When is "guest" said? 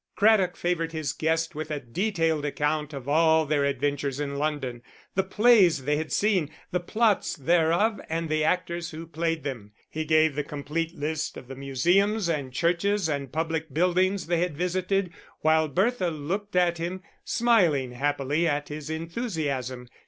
1.13-1.53